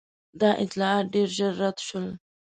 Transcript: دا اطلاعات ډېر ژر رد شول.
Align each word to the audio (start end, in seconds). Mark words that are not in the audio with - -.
دا 0.41 0.49
اطلاعات 0.63 1.05
ډېر 1.13 1.29
ژر 1.37 1.53
رد 1.61 1.77
شول. 1.87 2.07